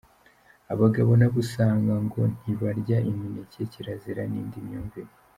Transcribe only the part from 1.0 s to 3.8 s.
nabo usanga ngo ntibarya imineke